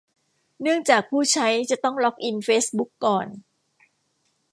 [0.61, 3.27] เนื่องจากผู้ใช้จะต้องล็อกอินเฟซบุ๊กก่อน